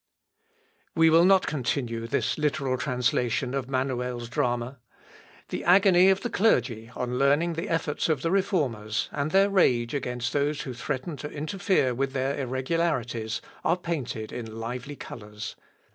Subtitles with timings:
[0.95, 4.79] We will not continue this literal translation of Manuel's drama.
[5.49, 9.93] The agony of the clergy on learning the efforts of the Reformers, and their rage
[9.93, 15.55] against those who threaten to interfere with their irregularities, are painted in lively colours.